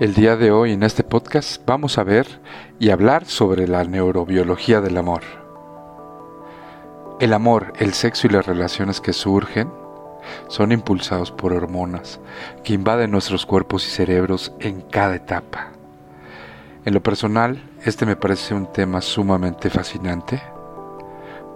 El 0.00 0.14
día 0.14 0.36
de 0.36 0.52
hoy 0.52 0.70
en 0.70 0.84
este 0.84 1.02
podcast 1.02 1.60
vamos 1.66 1.98
a 1.98 2.04
ver 2.04 2.40
y 2.78 2.90
hablar 2.90 3.24
sobre 3.24 3.66
la 3.66 3.82
neurobiología 3.82 4.80
del 4.80 4.96
amor. 4.96 5.22
El 7.18 7.32
amor, 7.32 7.72
el 7.80 7.94
sexo 7.94 8.28
y 8.28 8.30
las 8.30 8.46
relaciones 8.46 9.00
que 9.00 9.12
surgen 9.12 9.68
son 10.46 10.70
impulsados 10.70 11.32
por 11.32 11.52
hormonas 11.52 12.20
que 12.62 12.74
invaden 12.74 13.10
nuestros 13.10 13.44
cuerpos 13.44 13.88
y 13.88 13.90
cerebros 13.90 14.52
en 14.60 14.82
cada 14.82 15.16
etapa. 15.16 15.72
En 16.84 16.94
lo 16.94 17.02
personal, 17.02 17.60
este 17.84 18.06
me 18.06 18.14
parece 18.14 18.54
un 18.54 18.72
tema 18.72 19.00
sumamente 19.00 19.68
fascinante 19.68 20.40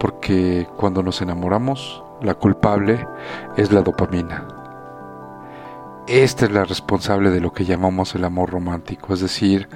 porque 0.01 0.67
cuando 0.75 1.01
nos 1.01 1.21
enamoramos, 1.21 2.03
la 2.21 2.33
culpable 2.33 3.07
es 3.55 3.71
la 3.71 3.83
dopamina 3.83 4.62
esta 6.07 6.45
es 6.45 6.51
la 6.51 6.65
responsable 6.65 7.29
de 7.29 7.39
lo 7.39 7.53
que 7.53 7.63
llamamos 7.63 8.13
el 8.15 8.25
amor 8.25 8.49
romántico, 8.49 9.13
es 9.13 9.21
decir, 9.21 9.69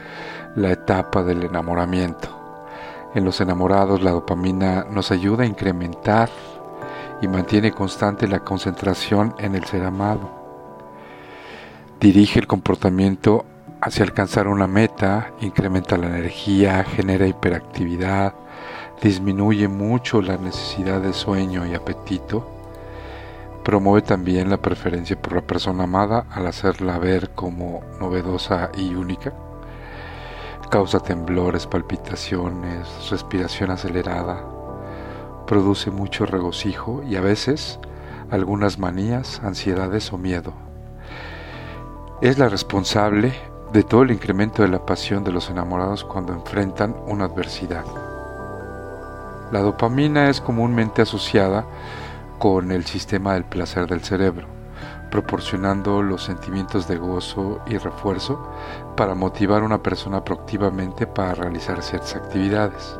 la 0.55 0.71
etapa 0.71 1.23
del 1.23 1.43
enamoramiento. 1.43 2.29
En 3.15 3.23
los 3.23 3.39
enamorados 3.39 4.03
la 4.03 4.11
dopamina 4.11 4.85
nos 4.89 5.11
ayuda 5.11 5.43
a 5.43 5.47
incrementar 5.47 6.29
y 7.21 7.27
mantiene 7.27 7.71
constante 7.71 8.27
la 8.27 8.39
concentración 8.39 9.35
en 9.39 9.55
el 9.55 9.63
ser 9.63 9.85
amado. 9.85 10.29
Dirige 11.99 12.39
el 12.39 12.47
comportamiento 12.47 13.45
hacia 13.81 14.03
alcanzar 14.03 14.47
una 14.47 14.67
meta, 14.67 15.31
incrementa 15.39 15.97
la 15.97 16.07
energía, 16.07 16.83
genera 16.83 17.25
hiperactividad, 17.25 18.33
disminuye 19.01 19.67
mucho 19.67 20.21
la 20.21 20.37
necesidad 20.37 20.99
de 20.99 21.13
sueño 21.13 21.65
y 21.65 21.73
apetito 21.73 22.56
Promueve 23.67 24.01
también 24.01 24.49
la 24.49 24.61
preferencia 24.61 25.21
por 25.21 25.33
la 25.33 25.41
persona 25.41 25.83
amada 25.83 26.25
al 26.31 26.47
hacerla 26.47 26.97
ver 26.99 27.31
como 27.31 27.81
novedosa 27.99 28.69
y 28.77 28.95
única. 28.95 29.33
Causa 30.71 31.01
temblores, 31.01 31.67
palpitaciones, 31.67 32.87
respiración 33.11 33.71
acelerada. 33.71 34.41
Produce 35.47 35.91
mucho 35.91 36.25
regocijo 36.25 37.03
y 37.03 37.17
a 37.17 37.21
veces 37.21 37.77
algunas 38.31 38.79
manías, 38.79 39.41
ansiedades 39.43 40.13
o 40.13 40.17
miedo. 40.17 40.53
Es 42.21 42.37
la 42.37 42.47
responsable 42.47 43.33
de 43.73 43.83
todo 43.83 44.03
el 44.03 44.11
incremento 44.11 44.61
de 44.61 44.69
la 44.69 44.85
pasión 44.85 45.25
de 45.25 45.33
los 45.33 45.49
enamorados 45.49 46.05
cuando 46.05 46.31
enfrentan 46.31 46.95
una 47.05 47.25
adversidad. 47.25 47.83
La 49.51 49.59
dopamina 49.59 50.29
es 50.29 50.39
comúnmente 50.39 51.01
asociada 51.01 51.65
con 52.39 52.71
el 52.71 52.85
sistema 52.85 53.33
del 53.33 53.45
placer 53.45 53.87
del 53.87 54.01
cerebro, 54.01 54.47
proporcionando 55.09 56.01
los 56.01 56.23
sentimientos 56.23 56.87
de 56.87 56.97
gozo 56.97 57.61
y 57.65 57.77
refuerzo 57.77 58.51
para 58.95 59.15
motivar 59.15 59.61
a 59.61 59.65
una 59.65 59.81
persona 59.81 60.23
proactivamente 60.23 61.07
para 61.07 61.33
realizar 61.33 61.81
ciertas 61.81 62.15
actividades. 62.15 62.97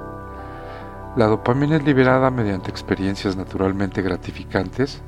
La 1.16 1.26
dopamina 1.26 1.78
es 1.78 1.84
liberada 1.84 2.30
mediante 2.30 2.70
experiencias 2.70 3.36
naturalmente 3.36 4.02
gratificantes, 4.02 5.02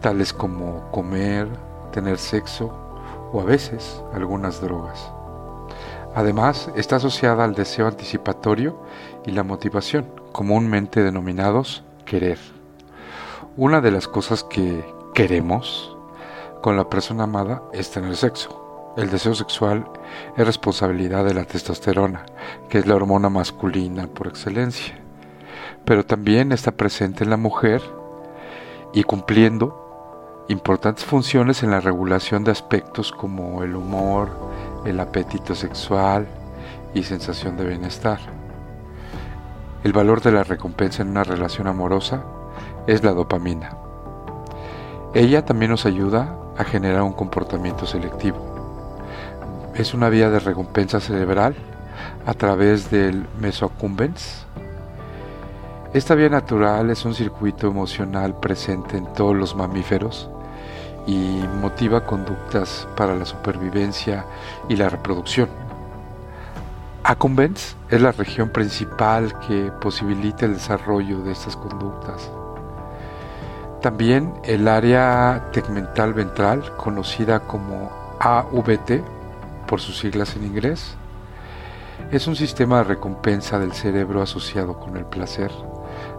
tales 0.00 0.32
como 0.32 0.90
comer, 0.90 1.48
tener 1.92 2.18
sexo 2.18 2.72
o 3.32 3.40
a 3.40 3.44
veces 3.44 4.02
algunas 4.12 4.60
drogas. 4.60 5.10
Además, 6.14 6.70
está 6.76 6.96
asociada 6.96 7.42
al 7.42 7.54
deseo 7.54 7.88
anticipatorio 7.88 8.80
y 9.26 9.32
la 9.32 9.42
motivación, 9.42 10.06
comúnmente 10.30 11.02
denominados 11.02 11.82
querer. 12.04 12.53
Una 13.56 13.80
de 13.80 13.92
las 13.92 14.08
cosas 14.08 14.42
que 14.42 14.84
queremos 15.14 15.96
con 16.60 16.76
la 16.76 16.88
persona 16.88 17.22
amada 17.22 17.62
es 17.72 17.88
tener 17.92 18.16
sexo. 18.16 18.92
El 18.96 19.10
deseo 19.10 19.32
sexual 19.36 19.86
es 20.36 20.44
responsabilidad 20.44 21.24
de 21.24 21.34
la 21.34 21.44
testosterona, 21.44 22.26
que 22.68 22.78
es 22.78 22.86
la 22.88 22.96
hormona 22.96 23.28
masculina 23.28 24.08
por 24.08 24.26
excelencia, 24.26 24.96
pero 25.84 26.04
también 26.04 26.50
está 26.50 26.72
presente 26.72 27.22
en 27.22 27.30
la 27.30 27.36
mujer 27.36 27.80
y 28.92 29.04
cumpliendo 29.04 30.44
importantes 30.48 31.04
funciones 31.04 31.62
en 31.62 31.70
la 31.70 31.78
regulación 31.78 32.42
de 32.42 32.50
aspectos 32.50 33.12
como 33.12 33.62
el 33.62 33.76
humor, 33.76 34.30
el 34.84 34.98
apetito 34.98 35.54
sexual 35.54 36.26
y 36.92 37.04
sensación 37.04 37.56
de 37.56 37.66
bienestar. 37.68 38.18
El 39.84 39.92
valor 39.92 40.22
de 40.22 40.32
la 40.32 40.42
recompensa 40.42 41.02
en 41.02 41.10
una 41.10 41.22
relación 41.22 41.68
amorosa 41.68 42.24
es 42.86 43.02
la 43.02 43.12
dopamina. 43.12 43.76
Ella 45.14 45.44
también 45.44 45.70
nos 45.70 45.86
ayuda 45.86 46.36
a 46.56 46.64
generar 46.64 47.02
un 47.02 47.12
comportamiento 47.12 47.86
selectivo. 47.86 48.38
Es 49.74 49.94
una 49.94 50.08
vía 50.08 50.30
de 50.30 50.40
recompensa 50.40 51.00
cerebral 51.00 51.54
a 52.26 52.34
través 52.34 52.90
del 52.90 53.26
mesoaccumbens. 53.40 54.46
Esta 55.92 56.14
vía 56.14 56.28
natural 56.28 56.90
es 56.90 57.04
un 57.04 57.14
circuito 57.14 57.68
emocional 57.68 58.38
presente 58.38 58.96
en 58.96 59.12
todos 59.12 59.36
los 59.36 59.54
mamíferos 59.54 60.28
y 61.06 61.44
motiva 61.60 62.04
conductas 62.04 62.88
para 62.96 63.14
la 63.14 63.24
supervivencia 63.24 64.24
y 64.68 64.76
la 64.76 64.88
reproducción. 64.88 65.48
Accumbens 67.04 67.76
es 67.90 68.00
la 68.00 68.12
región 68.12 68.48
principal 68.48 69.38
que 69.40 69.70
posibilita 69.80 70.46
el 70.46 70.54
desarrollo 70.54 71.20
de 71.20 71.32
estas 71.32 71.54
conductas. 71.54 72.30
También 73.84 74.32
el 74.44 74.66
área 74.66 75.50
tegmental 75.52 76.14
ventral, 76.14 76.74
conocida 76.78 77.40
como 77.40 77.90
AVT 78.18 79.02
por 79.66 79.78
sus 79.78 79.98
siglas 79.98 80.36
en 80.36 80.46
inglés, 80.46 80.96
es 82.10 82.26
un 82.26 82.34
sistema 82.34 82.78
de 82.78 82.84
recompensa 82.84 83.58
del 83.58 83.74
cerebro 83.74 84.22
asociado 84.22 84.80
con 84.80 84.96
el 84.96 85.04
placer, 85.04 85.50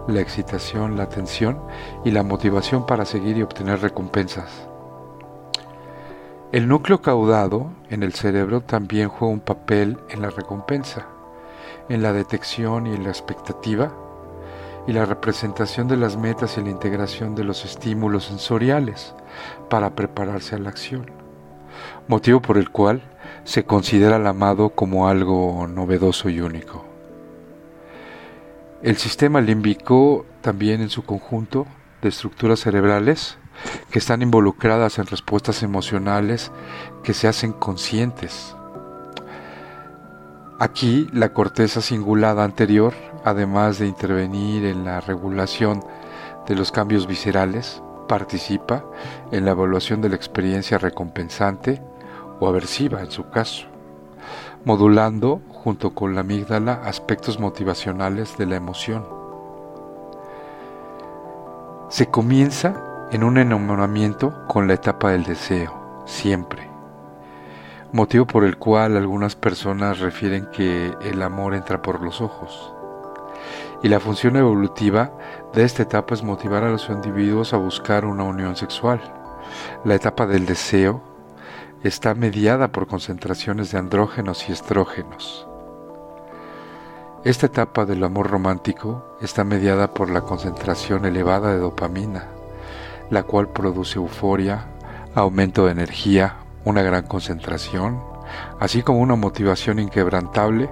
la 0.06 0.20
excitación, 0.20 0.96
la 0.96 1.02
atención 1.02 1.58
y 2.04 2.12
la 2.12 2.22
motivación 2.22 2.86
para 2.86 3.04
seguir 3.04 3.36
y 3.36 3.42
obtener 3.42 3.80
recompensas. 3.80 4.68
El 6.52 6.68
núcleo 6.68 7.02
caudado 7.02 7.72
en 7.90 8.04
el 8.04 8.12
cerebro 8.12 8.60
también 8.60 9.08
juega 9.08 9.34
un 9.34 9.40
papel 9.40 9.98
en 10.08 10.22
la 10.22 10.30
recompensa, 10.30 11.08
en 11.88 12.00
la 12.00 12.12
detección 12.12 12.86
y 12.86 12.94
en 12.94 13.02
la 13.02 13.10
expectativa 13.10 14.05
y 14.86 14.92
la 14.92 15.04
representación 15.04 15.88
de 15.88 15.96
las 15.96 16.16
metas 16.16 16.56
y 16.56 16.62
la 16.62 16.70
integración 16.70 17.34
de 17.34 17.44
los 17.44 17.64
estímulos 17.64 18.24
sensoriales 18.24 19.14
para 19.68 19.94
prepararse 19.94 20.54
a 20.54 20.58
la 20.58 20.68
acción, 20.68 21.10
motivo 22.08 22.40
por 22.40 22.56
el 22.56 22.70
cual 22.70 23.02
se 23.44 23.64
considera 23.64 24.16
al 24.16 24.26
amado 24.26 24.70
como 24.70 25.08
algo 25.08 25.66
novedoso 25.66 26.28
y 26.28 26.40
único. 26.40 26.84
El 28.82 28.96
sistema 28.96 29.40
límbico 29.40 30.26
también 30.42 30.80
en 30.80 30.90
su 30.90 31.04
conjunto 31.04 31.66
de 32.02 32.08
estructuras 32.08 32.60
cerebrales 32.60 33.38
que 33.90 33.98
están 33.98 34.22
involucradas 34.22 34.98
en 34.98 35.06
respuestas 35.06 35.62
emocionales 35.62 36.52
que 37.02 37.14
se 37.14 37.26
hacen 37.26 37.52
conscientes. 37.52 38.54
Aquí 40.58 41.08
la 41.12 41.32
corteza 41.32 41.80
cingulada 41.80 42.44
anterior 42.44 42.94
además 43.26 43.80
de 43.80 43.88
intervenir 43.88 44.64
en 44.64 44.84
la 44.84 45.00
regulación 45.00 45.82
de 46.46 46.54
los 46.54 46.70
cambios 46.70 47.08
viscerales, 47.08 47.82
participa 48.06 48.84
en 49.32 49.44
la 49.44 49.50
evaluación 49.50 50.00
de 50.00 50.08
la 50.08 50.14
experiencia 50.14 50.78
recompensante 50.78 51.82
o 52.38 52.46
aversiva 52.46 53.00
en 53.00 53.10
su 53.10 53.28
caso, 53.28 53.66
modulando 54.64 55.40
junto 55.48 55.92
con 55.92 56.14
la 56.14 56.20
amígdala 56.20 56.82
aspectos 56.84 57.40
motivacionales 57.40 58.38
de 58.38 58.46
la 58.46 58.54
emoción. 58.54 59.04
Se 61.88 62.06
comienza 62.06 63.08
en 63.10 63.24
un 63.24 63.38
enamoramiento 63.38 64.46
con 64.46 64.68
la 64.68 64.74
etapa 64.74 65.10
del 65.10 65.24
deseo, 65.24 66.04
siempre, 66.06 66.70
motivo 67.90 68.24
por 68.24 68.44
el 68.44 68.56
cual 68.56 68.96
algunas 68.96 69.34
personas 69.34 69.98
refieren 69.98 70.46
que 70.52 70.94
el 71.02 71.20
amor 71.22 71.56
entra 71.56 71.82
por 71.82 72.00
los 72.02 72.20
ojos 72.20 72.75
y 73.82 73.88
la 73.88 74.00
función 74.00 74.36
evolutiva 74.36 75.12
de 75.52 75.64
esta 75.64 75.82
etapa 75.82 76.14
es 76.14 76.22
motivar 76.22 76.64
a 76.64 76.70
los 76.70 76.88
individuos 76.88 77.52
a 77.52 77.58
buscar 77.58 78.04
una 78.04 78.24
unión 78.24 78.56
sexual. 78.56 79.00
La 79.84 79.94
etapa 79.94 80.26
del 80.26 80.46
deseo 80.46 81.02
está 81.82 82.14
mediada 82.14 82.68
por 82.72 82.86
concentraciones 82.86 83.70
de 83.70 83.78
andrógenos 83.78 84.48
y 84.48 84.52
estrógenos. 84.52 85.46
Esta 87.24 87.46
etapa 87.46 87.84
del 87.84 88.04
amor 88.04 88.30
romántico 88.30 89.16
está 89.20 89.44
mediada 89.44 89.92
por 89.92 90.10
la 90.10 90.20
concentración 90.20 91.04
elevada 91.04 91.52
de 91.52 91.58
dopamina, 91.58 92.28
la 93.10 93.24
cual 93.24 93.48
produce 93.48 93.98
euforia, 93.98 94.66
aumento 95.14 95.66
de 95.66 95.72
energía, 95.72 96.36
una 96.64 96.82
gran 96.82 97.06
concentración, 97.06 98.00
así 98.60 98.82
como 98.82 99.00
una 99.00 99.16
motivación 99.16 99.78
inquebrantable 99.78 100.70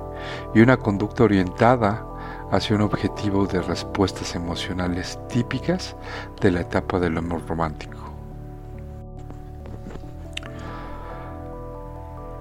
y 0.55 0.61
una 0.61 0.77
conducta 0.77 1.25
orientada 1.25 2.07
hacia 2.55 2.77
un 2.77 2.83
objetivo 2.83 3.47
de 3.47 3.61
respuestas 3.61 4.35
emocionales 4.35 5.19
típicas 5.29 5.97
de 6.41 6.53
la 6.53 6.61
etapa 6.61 7.01
del 7.01 7.19
amor 7.19 7.47
romántico. 7.49 7.99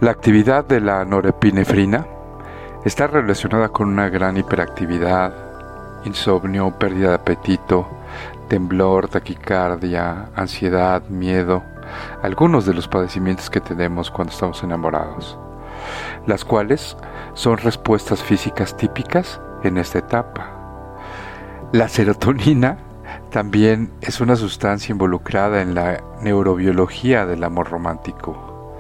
La 0.02 0.12
actividad 0.12 0.66
de 0.66 0.82
la 0.82 1.04
norepinefrina 1.04 2.06
está 2.86 3.08
relacionada 3.08 3.70
con 3.70 3.88
una 3.88 4.10
gran 4.10 4.38
hiperactividad, 4.38 5.34
insomnio, 6.06 6.78
pérdida 6.78 7.10
de 7.10 7.16
apetito, 7.16 7.88
temblor, 8.50 9.08
taquicardia, 9.08 10.30
ansiedad, 10.36 11.02
miedo, 11.08 11.64
algunos 12.22 12.66
de 12.66 12.74
los 12.74 12.88
padecimientos 12.88 13.50
que 13.50 13.62
tenemos 13.62 14.12
cuando 14.12 14.32
estamos 14.34 14.62
enamorados, 14.62 15.38
las 16.28 16.46
cuales 16.46 16.98
son 17.34 17.58
respuestas 17.58 18.22
físicas 18.22 18.78
típicas 18.78 19.42
en 19.64 19.78
esta 19.78 20.00
etapa. 20.00 20.52
La 21.72 21.90
serotonina 21.90 22.78
también 23.32 23.92
es 24.02 24.22
una 24.22 24.36
sustancia 24.36 24.92
involucrada 24.92 25.62
en 25.62 25.74
la 25.74 26.04
neurobiología 26.22 27.26
del 27.26 27.44
amor 27.44 27.70
romántico. 27.70 28.76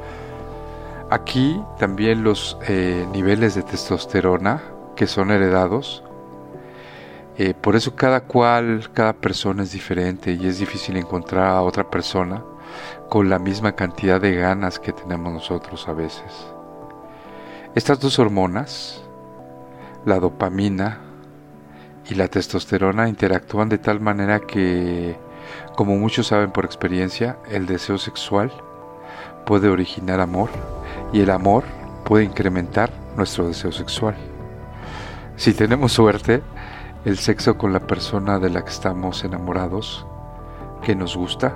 Aquí 1.09 1.61
también 1.79 2.23
los 2.23 2.57
eh, 2.67 3.07
niveles 3.11 3.55
de 3.55 3.63
testosterona 3.63 4.61
que 4.95 5.07
son 5.07 5.31
heredados, 5.31 6.03
eh, 7.37 7.55
por 7.59 7.75
eso 7.75 7.95
cada 7.95 8.21
cual, 8.21 8.89
cada 8.93 9.13
persona 9.13 9.63
es 9.63 9.71
diferente 9.71 10.33
y 10.33 10.45
es 10.45 10.59
difícil 10.59 10.97
encontrar 10.97 11.47
a 11.47 11.61
otra 11.61 11.89
persona 11.89 12.43
con 13.09 13.29
la 13.29 13.39
misma 13.39 13.73
cantidad 13.73 14.21
de 14.21 14.35
ganas 14.35 14.77
que 14.79 14.93
tenemos 14.93 15.33
nosotros 15.33 15.87
a 15.87 15.93
veces. 15.93 16.47
Estas 17.75 17.99
dos 17.99 18.19
hormonas 18.19 19.02
la 20.05 20.19
dopamina 20.19 20.99
y 22.09 22.15
la 22.15 22.27
testosterona 22.27 23.07
interactúan 23.07 23.69
de 23.69 23.77
tal 23.77 23.99
manera 23.99 24.41
que, 24.41 25.17
como 25.75 25.95
muchos 25.97 26.27
saben 26.27 26.51
por 26.51 26.65
experiencia, 26.65 27.37
el 27.49 27.65
deseo 27.65 27.97
sexual 27.97 28.51
puede 29.45 29.69
originar 29.69 30.19
amor 30.19 30.49
y 31.11 31.21
el 31.21 31.29
amor 31.29 31.63
puede 32.03 32.25
incrementar 32.25 32.91
nuestro 33.15 33.47
deseo 33.47 33.71
sexual. 33.71 34.15
Si 35.35 35.53
tenemos 35.53 35.93
suerte, 35.93 36.41
el 37.05 37.17
sexo 37.17 37.57
con 37.57 37.73
la 37.73 37.81
persona 37.81 38.39
de 38.39 38.49
la 38.49 38.63
que 38.63 38.71
estamos 38.71 39.23
enamorados, 39.23 40.05
que 40.81 40.95
nos 40.95 41.15
gusta, 41.15 41.53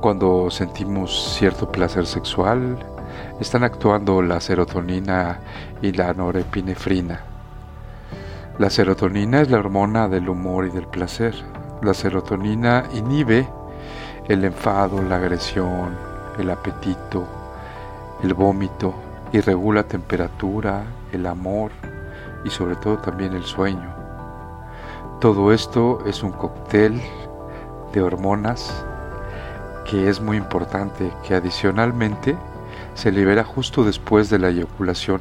cuando 0.00 0.50
sentimos 0.50 1.34
cierto 1.38 1.70
placer 1.70 2.06
sexual, 2.06 2.78
están 3.40 3.64
actuando 3.64 4.22
la 4.22 4.40
serotonina 4.40 5.40
y 5.82 5.92
la 5.92 6.12
norepinefrina. 6.14 7.20
La 8.58 8.70
serotonina 8.70 9.40
es 9.40 9.50
la 9.50 9.58
hormona 9.58 10.08
del 10.08 10.28
humor 10.28 10.66
y 10.66 10.70
del 10.70 10.86
placer. 10.86 11.34
La 11.82 11.92
serotonina 11.92 12.84
inhibe 12.94 13.48
el 14.28 14.44
enfado, 14.44 15.02
la 15.02 15.16
agresión, 15.16 15.96
el 16.38 16.50
apetito, 16.50 17.26
el 18.22 18.32
vómito 18.34 18.94
y 19.32 19.40
regula 19.40 19.82
temperatura, 19.82 20.84
el 21.12 21.26
amor 21.26 21.72
y 22.44 22.50
sobre 22.50 22.76
todo 22.76 22.98
también 22.98 23.34
el 23.34 23.44
sueño. 23.44 23.92
Todo 25.20 25.52
esto 25.52 26.04
es 26.06 26.22
un 26.22 26.32
cóctel 26.32 27.00
de 27.92 28.02
hormonas 28.02 28.84
que 29.84 30.08
es 30.08 30.20
muy 30.20 30.36
importante 30.36 31.10
que 31.26 31.34
adicionalmente 31.34 32.36
se 32.94 33.10
libera 33.10 33.44
justo 33.44 33.84
después 33.84 34.30
de 34.30 34.38
la 34.38 34.48
eyaculación 34.48 35.20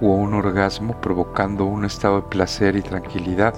o 0.00 0.06
un 0.06 0.34
orgasmo 0.34 1.00
provocando 1.00 1.64
un 1.64 1.84
estado 1.84 2.22
de 2.22 2.28
placer 2.28 2.76
y 2.76 2.82
tranquilidad. 2.82 3.54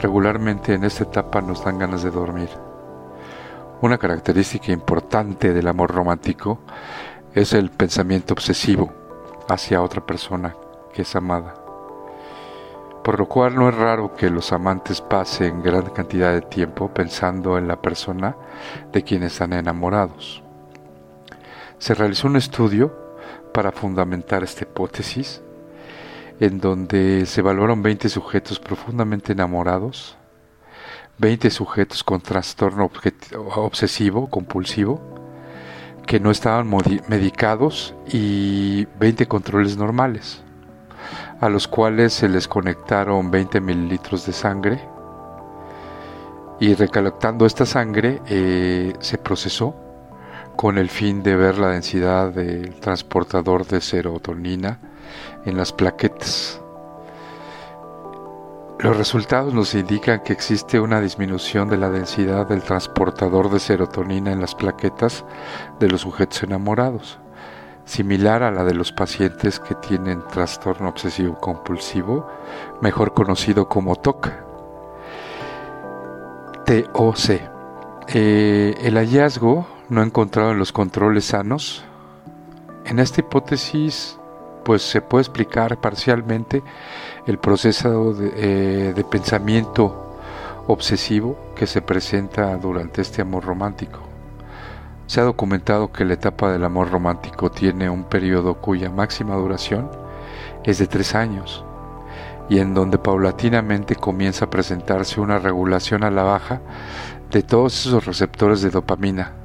Regularmente 0.00 0.74
en 0.74 0.84
esta 0.84 1.04
etapa 1.04 1.40
nos 1.40 1.64
dan 1.64 1.78
ganas 1.78 2.02
de 2.02 2.10
dormir. 2.10 2.48
Una 3.80 3.98
característica 3.98 4.72
importante 4.72 5.52
del 5.52 5.68
amor 5.68 5.92
romántico 5.92 6.60
es 7.34 7.52
el 7.52 7.70
pensamiento 7.70 8.34
obsesivo 8.34 8.92
hacia 9.48 9.82
otra 9.82 10.04
persona 10.04 10.54
que 10.92 11.02
es 11.02 11.16
amada. 11.16 11.54
Por 13.02 13.18
lo 13.18 13.28
cual 13.28 13.54
no 13.54 13.68
es 13.68 13.74
raro 13.74 14.14
que 14.14 14.30
los 14.30 14.52
amantes 14.52 15.02
pasen 15.02 15.62
gran 15.62 15.90
cantidad 15.90 16.32
de 16.32 16.40
tiempo 16.40 16.88
pensando 16.88 17.58
en 17.58 17.68
la 17.68 17.82
persona 17.82 18.36
de 18.92 19.02
quien 19.02 19.24
están 19.24 19.52
enamorados 19.52 20.43
se 21.78 21.94
realizó 21.94 22.28
un 22.28 22.36
estudio 22.36 22.92
para 23.52 23.72
fundamentar 23.72 24.42
esta 24.42 24.64
hipótesis, 24.64 25.42
en 26.40 26.58
donde 26.60 27.26
se 27.26 27.40
evaluaron 27.40 27.82
20 27.82 28.08
sujetos 28.08 28.58
profundamente 28.58 29.32
enamorados, 29.32 30.16
20 31.18 31.50
sujetos 31.50 32.02
con 32.02 32.20
trastorno 32.20 32.90
obsesivo 33.54 34.28
compulsivo, 34.28 35.00
que 36.06 36.20
no 36.20 36.30
estaban 36.30 36.68
medicados 37.08 37.94
y 38.06 38.86
20 38.98 39.26
controles 39.26 39.76
normales, 39.76 40.42
a 41.40 41.48
los 41.48 41.68
cuales 41.68 42.12
se 42.12 42.28
les 42.28 42.48
conectaron 42.48 43.30
20 43.30 43.60
mililitros 43.60 44.26
de 44.26 44.32
sangre. 44.32 44.80
Y 46.60 46.74
recolectando 46.74 47.46
esta 47.46 47.66
sangre 47.66 48.20
eh, 48.26 48.92
se 49.00 49.18
procesó 49.18 49.83
con 50.56 50.78
el 50.78 50.88
fin 50.88 51.22
de 51.22 51.36
ver 51.36 51.58
la 51.58 51.68
densidad 51.68 52.30
del 52.30 52.74
transportador 52.76 53.66
de 53.66 53.80
serotonina 53.80 54.78
en 55.44 55.56
las 55.56 55.72
plaquetas. 55.72 56.60
Los 58.78 58.96
resultados 58.96 59.54
nos 59.54 59.74
indican 59.74 60.20
que 60.20 60.32
existe 60.32 60.80
una 60.80 61.00
disminución 61.00 61.68
de 61.68 61.78
la 61.78 61.90
densidad 61.90 62.46
del 62.46 62.62
transportador 62.62 63.50
de 63.50 63.60
serotonina 63.60 64.32
en 64.32 64.40
las 64.40 64.54
plaquetas 64.54 65.24
de 65.80 65.88
los 65.88 66.02
sujetos 66.02 66.42
enamorados, 66.42 67.18
similar 67.84 68.42
a 68.42 68.50
la 68.50 68.64
de 68.64 68.74
los 68.74 68.92
pacientes 68.92 69.60
que 69.60 69.74
tienen 69.76 70.22
trastorno 70.28 70.88
obsesivo 70.88 71.38
compulsivo, 71.38 72.28
mejor 72.82 73.14
conocido 73.14 73.68
como 73.68 73.96
TOC. 73.96 74.30
TOC. 76.66 77.40
Eh, 78.08 78.74
el 78.82 78.96
hallazgo 78.96 79.66
no 79.94 80.02
encontrado 80.02 80.50
en 80.50 80.58
los 80.58 80.72
controles 80.72 81.26
sanos. 81.26 81.84
En 82.84 82.98
esta 82.98 83.20
hipótesis, 83.20 84.18
pues 84.64 84.82
se 84.82 85.00
puede 85.00 85.22
explicar 85.22 85.80
parcialmente 85.80 86.62
el 87.26 87.38
proceso 87.38 88.12
de, 88.12 88.32
eh, 88.36 88.92
de 88.94 89.04
pensamiento 89.04 90.18
obsesivo 90.66 91.36
que 91.54 91.66
se 91.66 91.80
presenta 91.80 92.56
durante 92.56 93.02
este 93.02 93.22
amor 93.22 93.44
romántico. 93.44 94.00
Se 95.06 95.20
ha 95.20 95.24
documentado 95.24 95.92
que 95.92 96.04
la 96.04 96.14
etapa 96.14 96.50
del 96.50 96.64
amor 96.64 96.90
romántico 96.90 97.50
tiene 97.50 97.88
un 97.88 98.04
periodo 98.04 98.54
cuya 98.54 98.90
máxima 98.90 99.36
duración 99.36 99.90
es 100.64 100.78
de 100.78 100.86
tres 100.86 101.14
años 101.14 101.64
y 102.48 102.58
en 102.58 102.74
donde 102.74 102.98
paulatinamente 102.98 103.96
comienza 103.96 104.46
a 104.46 104.50
presentarse 104.50 105.20
una 105.20 105.38
regulación 105.38 106.04
a 106.04 106.10
la 106.10 106.22
baja 106.22 106.60
de 107.30 107.42
todos 107.42 107.86
esos 107.86 108.06
receptores 108.06 108.62
de 108.62 108.70
dopamina 108.70 109.43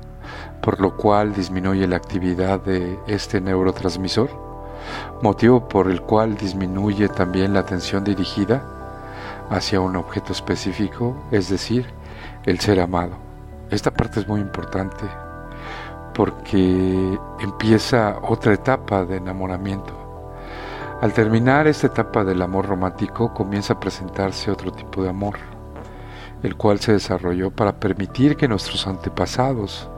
por 0.62 0.80
lo 0.80 0.96
cual 0.96 1.34
disminuye 1.34 1.88
la 1.88 1.98
actividad 1.98 2.60
de 2.62 3.00
este 3.08 3.42
neurotransmisor, 3.42 4.30
motivo 5.22 5.68
por 5.68 5.90
el 5.90 6.02
cual 6.02 6.36
disminuye 6.36 7.10
también 7.10 7.54
la 7.54 7.62
atención 7.62 8.04
dirigida 8.04 8.64
hacia 9.50 9.82
un 9.82 9.96
objeto 9.96 10.34
específico, 10.34 11.16
es 11.32 11.50
decir, 11.50 11.88
el 12.46 12.60
ser 12.60 12.80
amado. 12.80 13.18
Esta 13.70 13.92
parte 13.92 14.20
es 14.20 14.28
muy 14.28 14.42
importante 14.42 15.06
porque 16.14 17.18
empieza 17.40 18.20
otra 18.22 18.54
etapa 18.54 19.06
de 19.06 19.18
enamoramiento. 19.18 19.94
Al 21.02 21.14
terminar 21.14 21.66
esta 21.68 21.88
etapa 21.88 22.26
del 22.26 22.42
amor 22.42 22.66
romántico 22.66 23.34
comienza 23.34 23.74
a 23.74 23.80
presentarse 23.80 24.52
otro 24.52 24.72
tipo 24.72 25.02
de 25.02 25.10
amor, 25.10 25.38
el 26.44 26.56
cual 26.58 26.80
se 26.80 26.92
desarrolló 26.92 27.52
para 27.52 27.80
permitir 27.80 28.36
que 28.36 28.50
nuestros 28.50 28.86
antepasados 28.86 29.90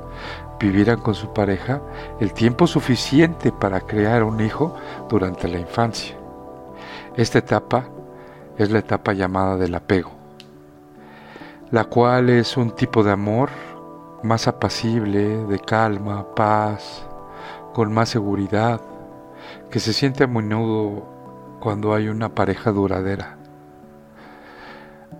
vivieran 0.61 1.01
con 1.01 1.15
su 1.15 1.33
pareja 1.33 1.81
el 2.19 2.33
tiempo 2.33 2.67
suficiente 2.67 3.51
para 3.51 3.81
crear 3.81 4.23
un 4.23 4.39
hijo 4.39 4.75
durante 5.09 5.47
la 5.47 5.57
infancia. 5.57 6.15
Esta 7.15 7.39
etapa 7.39 7.85
es 8.57 8.69
la 8.69 8.79
etapa 8.79 9.13
llamada 9.13 9.57
del 9.57 9.73
apego, 9.73 10.11
la 11.71 11.85
cual 11.85 12.29
es 12.29 12.57
un 12.57 12.71
tipo 12.71 13.03
de 13.03 13.11
amor 13.11 13.49
más 14.21 14.47
apacible, 14.47 15.45
de 15.45 15.59
calma, 15.59 16.35
paz, 16.35 17.03
con 17.73 17.91
más 17.91 18.09
seguridad, 18.09 18.79
que 19.71 19.79
se 19.79 19.93
siente 19.93 20.25
a 20.25 20.27
menudo 20.27 21.03
cuando 21.59 21.95
hay 21.95 22.07
una 22.07 22.29
pareja 22.29 22.71
duradera. 22.71 23.37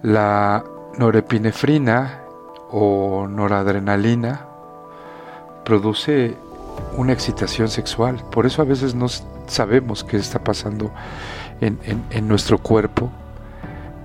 La 0.04 0.64
norepinefrina 0.98 2.20
o 2.70 3.28
noradrenalina 3.28 4.51
produce 5.72 6.36
una 6.98 7.14
excitación 7.14 7.70
sexual. 7.70 8.22
Por 8.30 8.46
eso 8.46 8.62
a 8.62 8.66
veces 8.66 8.94
no 8.94 9.08
sabemos 9.48 10.04
qué 10.04 10.18
está 10.18 10.44
pasando 10.44 10.92
en, 11.62 12.28
nuestro 12.28 12.58
cuerpo, 12.58 13.10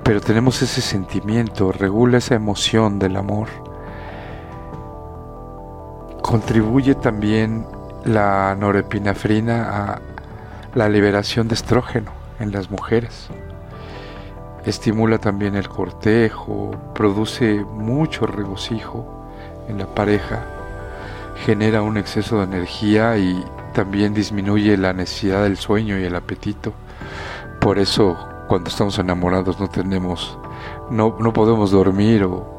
pero 0.05 0.21
tenemos 0.21 0.63
ese 0.63 0.81
sentimiento, 0.81 1.73
regula 1.73 2.19
esa 2.19 2.37
emoción 2.37 3.01
del 3.01 3.17
amor. 3.17 3.49
Contribuye 6.23 6.95
también 6.95 7.67
la 8.05 8.55
norepinefrina 8.55 9.57
a 9.95 10.01
la 10.73 10.89
liberación 10.89 11.49
de 11.49 11.57
estrógeno 11.57 12.13
en 12.39 12.53
las 12.53 12.71
mujeres. 12.71 13.27
Estimula 14.65 15.19
también 15.19 15.57
el 15.57 15.69
cortejo, 15.69 16.71
produce 16.95 17.65
mucho 17.65 18.25
regocijo 18.25 19.25
en 19.69 19.79
la 19.79 19.87
pareja 19.87 20.56
genera 21.45 21.83
un 21.83 21.97
exceso 21.97 22.39
de 22.39 22.45
energía 22.45 23.17
y 23.19 23.45
también 23.75 24.15
disminuye 24.15 24.77
la 24.77 24.93
necesidad 24.93 25.43
del 25.43 25.57
sueño 25.57 25.99
y 25.99 26.05
el 26.05 26.17
apetito. 26.17 26.73
Por 27.61 27.79
eso 27.79 28.17
cuando 28.49 28.71
estamos 28.71 28.99
enamorados 28.99 29.61
no 29.61 29.69
tenemos, 29.69 30.39
no, 30.91 31.17
no 31.19 31.33
podemos 31.33 31.71
dormir 31.71 32.25
o, 32.25 32.57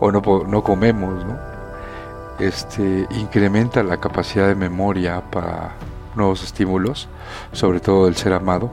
o 0.00 0.12
no, 0.12 0.22
no, 0.46 0.62
comemos, 0.62 1.24
¿no? 1.24 1.36
Este, 2.38 3.06
incrementa 3.10 3.82
la 3.82 3.98
capacidad 3.98 4.48
de 4.48 4.54
memoria 4.54 5.22
para 5.30 5.72
nuevos 6.14 6.42
estímulos, 6.42 7.08
sobre 7.52 7.80
todo 7.80 8.06
del 8.06 8.16
ser 8.16 8.32
amado. 8.32 8.70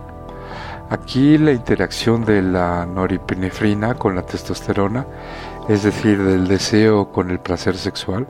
Aquí 0.89 1.37
la 1.37 1.51
interacción 1.51 2.23
de 2.23 2.41
la 2.41 2.85
noripinefrina 2.85 3.95
con 3.95 4.15
la 4.15 4.25
testosterona, 4.25 5.05
es 5.67 5.83
decir, 5.83 6.21
del 6.21 6.47
deseo 6.47 7.11
con 7.11 7.31
el 7.31 7.39
placer 7.39 7.77
sexual, 7.77 8.27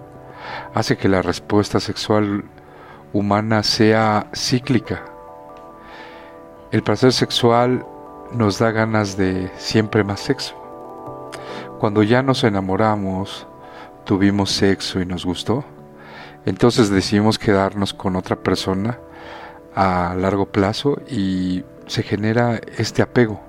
hace 0.73 0.97
que 0.97 1.09
la 1.09 1.21
respuesta 1.21 1.79
sexual 1.79 2.45
humana 3.13 3.63
sea 3.63 4.27
cíclica. 4.33 5.05
El 6.71 6.81
placer 6.83 7.13
sexual 7.13 7.85
nos 8.33 8.59
da 8.59 8.71
ganas 8.71 9.15
de 9.15 9.51
siempre 9.57 10.03
más 10.03 10.19
sexo. 10.19 10.55
Cuando 11.79 12.01
ya 12.01 12.23
nos 12.23 12.43
enamoramos, 12.43 13.45
tuvimos 14.05 14.51
sexo 14.51 14.99
y 14.99 15.05
nos 15.05 15.25
gustó, 15.25 15.63
entonces 16.45 16.89
decidimos 16.89 17.37
quedarnos 17.37 17.93
con 17.93 18.15
otra 18.15 18.35
persona 18.35 18.99
a 19.75 20.15
largo 20.17 20.45
plazo 20.45 21.01
y 21.09 21.63
se 21.87 22.03
genera 22.03 22.59
este 22.77 23.01
apego. 23.01 23.39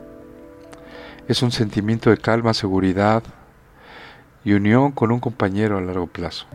Es 1.27 1.43
un 1.43 1.53
sentimiento 1.53 2.11
de 2.11 2.19
calma, 2.19 2.55
seguridad 2.55 3.23
y 4.45 4.53
unión 4.53 4.93
con 4.93 5.11
un 5.11 5.21
compañero 5.21 5.79
a 5.79 5.81
largo 5.81 6.07
plazo. 6.07 6.47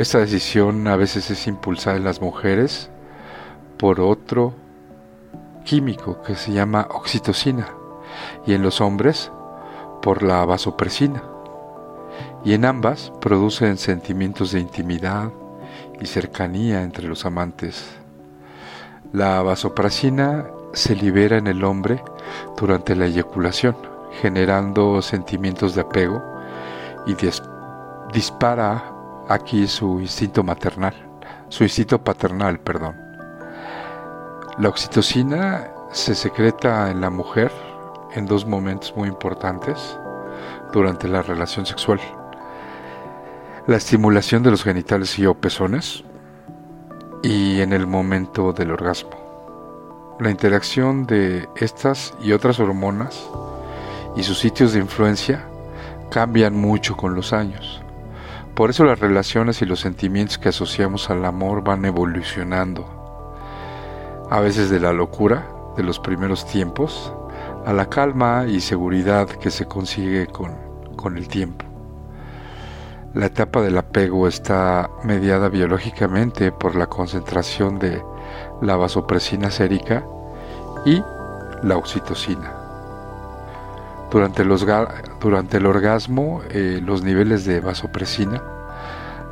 Esta 0.00 0.16
decisión 0.16 0.88
a 0.88 0.96
veces 0.96 1.30
es 1.30 1.46
impulsada 1.46 1.98
en 1.98 2.04
las 2.04 2.22
mujeres 2.22 2.88
por 3.76 4.00
otro 4.00 4.54
químico 5.66 6.22
que 6.22 6.36
se 6.36 6.52
llama 6.52 6.88
oxitocina 6.90 7.68
y 8.46 8.54
en 8.54 8.62
los 8.62 8.80
hombres 8.80 9.30
por 10.00 10.22
la 10.22 10.42
vasopresina. 10.46 11.22
Y 12.46 12.54
en 12.54 12.64
ambas 12.64 13.12
producen 13.20 13.76
sentimientos 13.76 14.52
de 14.52 14.60
intimidad 14.60 15.32
y 16.00 16.06
cercanía 16.06 16.82
entre 16.82 17.06
los 17.06 17.26
amantes. 17.26 17.84
La 19.12 19.42
vasopresina 19.42 20.46
se 20.72 20.96
libera 20.96 21.36
en 21.36 21.46
el 21.46 21.62
hombre 21.62 22.02
durante 22.56 22.96
la 22.96 23.04
eyaculación, 23.04 23.76
generando 24.22 25.02
sentimientos 25.02 25.74
de 25.74 25.82
apego 25.82 26.22
y 27.06 27.14
dispara 28.14 28.96
aquí 29.30 29.68
su 29.68 30.00
instinto 30.00 30.42
maternal, 30.42 30.92
su 31.48 31.62
instinto 31.62 32.02
paternal, 32.02 32.58
perdón. 32.58 32.96
La 34.58 34.68
oxitocina 34.68 35.68
se 35.92 36.16
secreta 36.16 36.90
en 36.90 37.00
la 37.00 37.10
mujer 37.10 37.52
en 38.12 38.26
dos 38.26 38.44
momentos 38.44 38.92
muy 38.96 39.08
importantes 39.08 39.96
durante 40.72 41.06
la 41.06 41.22
relación 41.22 41.64
sexual. 41.64 42.00
La 43.68 43.76
estimulación 43.76 44.42
de 44.42 44.50
los 44.50 44.64
genitales 44.64 45.16
y 45.18 45.26
o 45.26 45.34
pezones 45.34 46.02
y 47.22 47.60
en 47.60 47.72
el 47.72 47.86
momento 47.86 48.52
del 48.52 48.72
orgasmo. 48.72 50.16
La 50.18 50.30
interacción 50.30 51.06
de 51.06 51.48
estas 51.54 52.14
y 52.20 52.32
otras 52.32 52.58
hormonas 52.58 53.30
y 54.16 54.24
sus 54.24 54.40
sitios 54.40 54.72
de 54.72 54.80
influencia 54.80 55.46
cambian 56.10 56.56
mucho 56.56 56.96
con 56.96 57.14
los 57.14 57.32
años. 57.32 57.80
Por 58.60 58.68
eso 58.68 58.84
las 58.84 59.00
relaciones 59.00 59.62
y 59.62 59.64
los 59.64 59.80
sentimientos 59.80 60.36
que 60.36 60.50
asociamos 60.50 61.08
al 61.08 61.24
amor 61.24 61.64
van 61.64 61.82
evolucionando. 61.86 62.84
A 64.30 64.40
veces 64.40 64.68
de 64.68 64.78
la 64.78 64.92
locura 64.92 65.48
de 65.78 65.82
los 65.82 65.98
primeros 65.98 66.44
tiempos 66.44 67.10
a 67.64 67.72
la 67.72 67.88
calma 67.88 68.44
y 68.46 68.60
seguridad 68.60 69.28
que 69.28 69.50
se 69.50 69.64
consigue 69.64 70.26
con, 70.26 70.58
con 70.94 71.16
el 71.16 71.26
tiempo. 71.26 71.64
La 73.14 73.24
etapa 73.24 73.62
del 73.62 73.78
apego 73.78 74.28
está 74.28 74.90
mediada 75.04 75.48
biológicamente 75.48 76.52
por 76.52 76.76
la 76.76 76.86
concentración 76.86 77.78
de 77.78 78.04
la 78.60 78.76
vasopresina 78.76 79.50
sérica 79.50 80.04
y 80.84 81.02
la 81.62 81.78
oxitocina. 81.78 82.52
Durante, 84.10 84.44
los, 84.44 84.66
durante 85.20 85.58
el 85.58 85.66
orgasmo, 85.66 86.42
eh, 86.50 86.80
los 86.82 87.02
niveles 87.02 87.44
de 87.44 87.60
vasopresina 87.60 88.42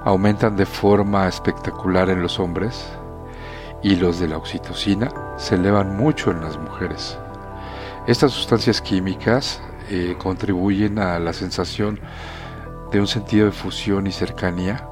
aumentan 0.04 0.57
de 0.57 0.66
forma 0.66 1.26
espectacular 1.26 2.11
en 2.11 2.23
los 2.23 2.38
hombres 2.38 2.87
y 3.83 3.97
los 3.97 4.21
de 4.21 4.28
la 4.28 4.37
oxitocina 4.37 5.09
se 5.38 5.54
elevan 5.54 5.97
mucho 5.97 6.30
en 6.30 6.42
las 6.42 6.59
mujeres. 6.59 7.18
Estas 8.07 8.33
sustancias 8.33 8.80
químicas 8.80 9.62
eh, 9.90 10.14
contribuyen 10.18 10.99
a 10.99 11.18
la 11.18 11.33
sensación 11.33 12.00
de 12.92 13.00
un 13.00 13.07
sentido 13.07 13.47
de 13.47 13.52
fusión 13.52 14.07
y 14.07 14.12
cercanía, 14.12 14.87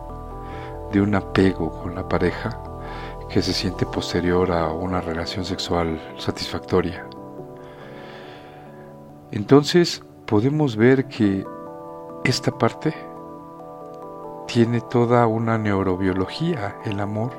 de 0.93 1.01
un 1.01 1.15
apego 1.15 1.83
con 1.83 1.95
la 1.95 2.09
pareja 2.09 2.59
que 3.29 3.43
se 3.43 3.53
siente 3.53 3.85
posterior 3.87 4.53
a 4.53 4.69
una 4.69 5.01
relación 5.01 5.45
sexual 5.45 6.01
satisfactoria. 6.17 7.07
Entonces 9.33 10.03
podemos 10.27 10.77
ver 10.77 11.07
que 11.07 11.47
esta 12.25 12.51
parte 12.51 12.95
tiene 14.49 14.81
toda 14.81 15.27
una 15.27 15.59
neurobiología, 15.59 16.77
el 16.85 17.01
amor, 17.01 17.31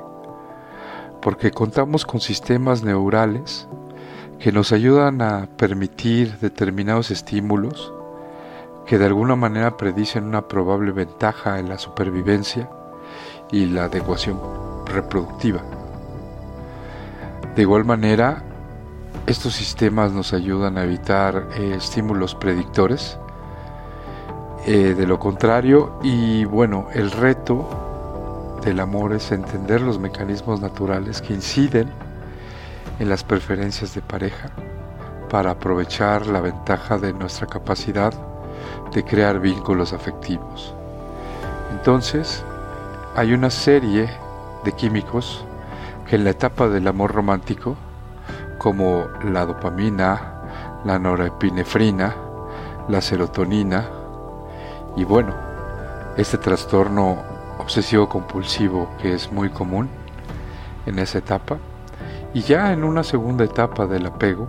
porque 1.20 1.50
contamos 1.50 2.06
con 2.06 2.20
sistemas 2.20 2.82
neurales 2.82 3.68
que 4.38 4.52
nos 4.52 4.72
ayudan 4.72 5.20
a 5.20 5.48
permitir 5.56 6.38
determinados 6.38 7.10
estímulos 7.10 7.92
que 8.86 8.96
de 8.96 9.04
alguna 9.04 9.36
manera 9.36 9.76
predicen 9.76 10.24
una 10.24 10.48
probable 10.48 10.92
ventaja 10.92 11.58
en 11.58 11.68
la 11.68 11.76
supervivencia 11.76 12.70
y 13.50 13.66
la 13.66 13.84
adecuación 13.84 14.40
reproductiva. 14.86 15.60
De 17.54 17.62
igual 17.62 17.84
manera, 17.84 18.44
estos 19.26 19.54
sistemas 19.54 20.12
nos 20.12 20.32
ayudan 20.32 20.78
a 20.78 20.84
evitar 20.84 21.48
eh, 21.56 21.74
estímulos 21.76 22.34
predictores. 22.34 23.18
Eh, 24.66 24.94
de 24.96 25.06
lo 25.06 25.18
contrario, 25.18 25.98
y 26.02 26.44
bueno, 26.44 26.88
el 26.92 27.10
reto 27.10 28.58
del 28.64 28.80
amor 28.80 29.14
es 29.14 29.32
entender 29.32 29.80
los 29.80 29.98
mecanismos 29.98 30.60
naturales 30.60 31.22
que 31.22 31.32
inciden 31.32 31.88
en 32.98 33.08
las 33.08 33.24
preferencias 33.24 33.94
de 33.94 34.02
pareja 34.02 34.50
para 35.30 35.52
aprovechar 35.52 36.26
la 36.26 36.40
ventaja 36.40 36.98
de 36.98 37.12
nuestra 37.12 37.46
capacidad 37.46 38.12
de 38.92 39.04
crear 39.04 39.40
vínculos 39.40 39.92
afectivos. 39.92 40.74
Entonces, 41.70 42.42
hay 43.14 43.32
una 43.32 43.50
serie 43.50 44.08
de 44.64 44.72
químicos 44.72 45.44
que 46.08 46.16
en 46.16 46.24
la 46.24 46.30
etapa 46.30 46.68
del 46.68 46.88
amor 46.88 47.12
romántico 47.12 47.76
como 48.58 49.06
la 49.24 49.46
dopamina, 49.46 50.82
la 50.84 50.98
norepinefrina, 50.98 52.14
la 52.88 53.00
serotonina 53.00 53.88
y 54.96 55.04
bueno, 55.04 55.34
este 56.16 56.38
trastorno 56.38 57.18
obsesivo 57.58 58.08
compulsivo 58.08 58.88
que 59.00 59.14
es 59.14 59.30
muy 59.30 59.50
común 59.50 59.88
en 60.86 60.98
esa 60.98 61.18
etapa. 61.18 61.58
Y 62.34 62.40
ya 62.42 62.72
en 62.72 62.84
una 62.84 63.02
segunda 63.02 63.44
etapa 63.44 63.86
del 63.86 64.06
apego 64.06 64.48